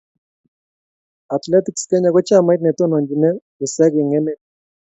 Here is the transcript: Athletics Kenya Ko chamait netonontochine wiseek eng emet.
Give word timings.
Athletics 1.35 1.83
Kenya 1.89 2.09
Ko 2.15 2.21
chamait 2.27 2.61
netonontochine 2.61 3.29
wiseek 3.57 3.93
eng 3.99 4.13
emet. 4.19 4.39